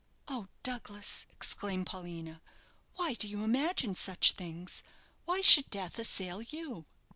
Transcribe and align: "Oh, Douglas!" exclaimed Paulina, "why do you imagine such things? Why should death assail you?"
"Oh, 0.27 0.47
Douglas!" 0.63 1.27
exclaimed 1.29 1.85
Paulina, 1.85 2.41
"why 2.95 3.13
do 3.13 3.27
you 3.27 3.43
imagine 3.43 3.93
such 3.93 4.31
things? 4.31 4.81
Why 5.25 5.41
should 5.41 5.69
death 5.69 5.99
assail 5.99 6.41
you?" 6.41 6.87